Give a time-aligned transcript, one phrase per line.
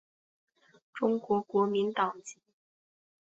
[0.95, 2.39] 中国国民党籍。